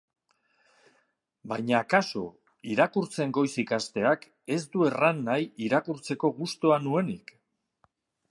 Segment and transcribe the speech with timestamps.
[1.51, 2.21] Baina kasu,
[2.75, 4.25] irakurtzen goiz ikasteak
[4.57, 7.35] ez du erran nahi irakurtzeko gustua nuenik.